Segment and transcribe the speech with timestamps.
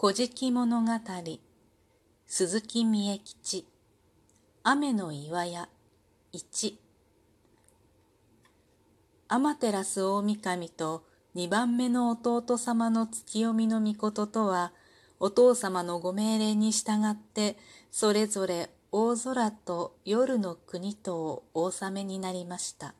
[0.00, 0.92] 古事記物語
[2.28, 3.66] 鈴木三重吉
[4.62, 5.68] 雨の岩屋
[6.30, 6.78] 一
[9.26, 14.70] 天照大神と二番目の弟様の月読みの御事とは
[15.18, 17.56] お父様のご命令に従って
[17.90, 22.94] それぞれ大空と夜の国とをお納めになりました。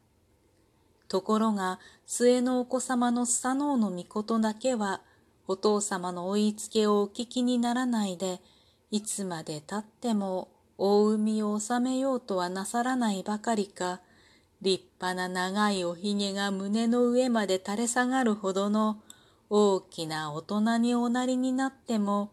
[1.07, 5.01] ところが末のお子様のスサノオの御事だけは
[5.49, 8.43] お父様の追いつけをお聞きにならないで、
[8.91, 14.03] いつまでたっても大海を収めようとはなさらないばかりか、
[14.61, 19.01] 立派な長いおひげが胸の上まで垂れ下がるほどの
[19.49, 22.31] 大きな大人におなりになっても、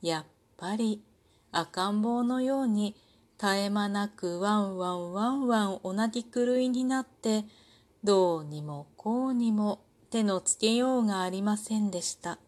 [0.00, 0.24] やっ
[0.56, 1.02] ぱり
[1.52, 2.96] 赤ん坊のように
[3.38, 7.44] 絶え間なくワンワンワンワンお泣き狂いになって、
[8.02, 12.38] どうにもこうにも手のつけようがありませんでした。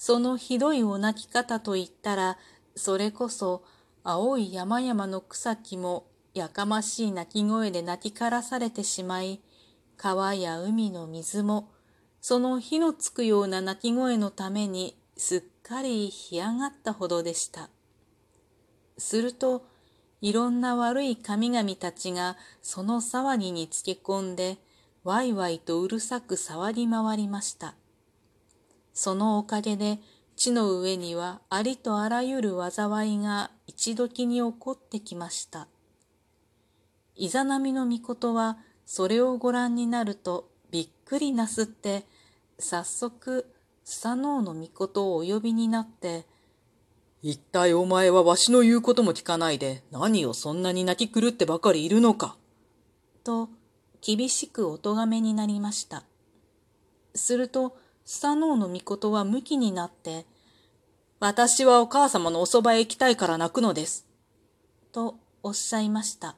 [0.00, 2.38] そのひどいお泣き方といったら、
[2.74, 3.62] それこそ
[4.02, 9.42] 青い山々の草木もやかましい泣き声で泣きからされてしまい、
[9.98, 11.70] 川や海の水も、
[12.22, 17.68] その火のつくような泣き声のためにすっかり干上がったほどでした。
[18.96, 19.66] すると、
[20.22, 24.56] いろんな悪い神々たちがその騒ぎにつけ込んで、
[25.04, 27.74] わいわいとうるさく騒ぎ回りました。
[29.02, 29.98] そのおかげで
[30.36, 35.68] 地の上にはありとあらゆる災いが一時に起こってきました。
[37.16, 42.04] イザナミの御事はそれをご覧になるとびっくりなすって
[42.58, 43.50] 早速
[43.84, 46.26] スサノオの御事をお呼びになって
[47.22, 52.36] 一体お前はわしの言うことも聞かないで何をそんなに泣き狂ってばかりいるのか
[53.24, 53.48] と
[54.02, 56.04] 厳しくお咎めになりました。
[57.14, 60.26] するとスサノオの御事は向きになって、
[61.20, 64.06] 私はお母様のおそばへ行きたいから泣くのです。
[64.92, 66.36] とおっしゃいました。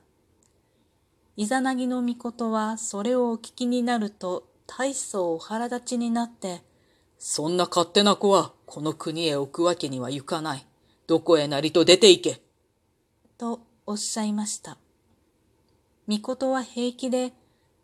[1.36, 6.62] イザナギの御事はそれをお聞きになると大層お腹立ちになって、
[7.18, 10.66] そんな勝手な子はこの国へ置くわけにはいかない。
[11.06, 12.42] どこへなりと出て行け。
[13.38, 14.78] とおっしゃいました。
[16.08, 17.32] 御事は平気で、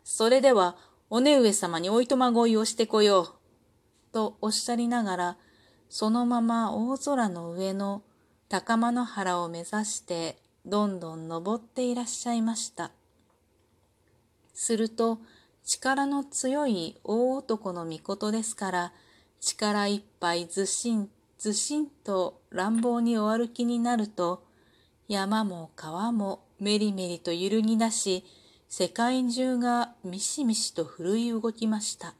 [0.03, 0.75] それでは
[1.09, 3.38] お姉上様においとまごいをしてこよう。
[4.11, 5.37] とおっしゃりながら、
[5.89, 8.03] そのまま大空の上の
[8.47, 12.91] 高間の原を目指してどんどん登っていらっしゃいました。
[14.53, 15.19] すると
[15.63, 18.93] 力の強い大男の御事ですから
[19.39, 24.43] 力いっぱいずしんずしんと乱暴にお歩きになると
[25.07, 28.25] 山も川もめりめりと揺るぎ出し
[28.67, 32.13] 世界中がみしみしと震い動きました。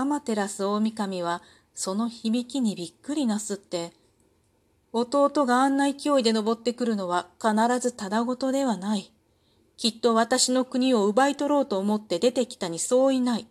[0.00, 1.42] 天照大神は
[1.74, 3.92] その響きにびっくりなすって、
[4.92, 9.12] 弟があんな勢いで登ってくるのは必ずただごとではない。
[9.76, 13.48] きっと私の国を奪い取ろうと思って出てきたにそういない。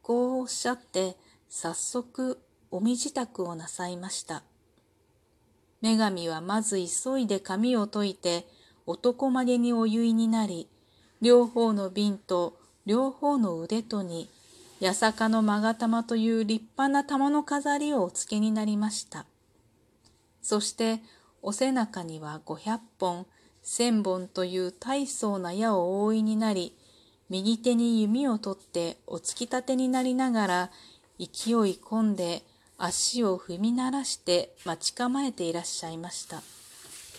[0.00, 1.18] こうおっしゃって、
[1.50, 2.40] 早速
[2.70, 4.42] お身支度をなさいました。
[5.82, 8.46] 女神はまず急いで髪を解いて、
[8.86, 10.66] 男曲げにお湯になり、
[11.20, 14.30] 両方の瓶と両方の腕とに
[14.80, 19.26] 八坂の勾玉という立派な玉の飾りをお付けになりました。
[20.42, 21.00] そして
[21.42, 23.26] お背中には五百本、
[23.62, 26.76] 千本という大層な矢を覆いになり、
[27.30, 30.70] 右手に弓を取ってお突き立てになりながら、
[31.18, 32.42] 勢い込んで
[32.76, 36.42] 足を踏み鳴らして待ち構えていらっしゃいました。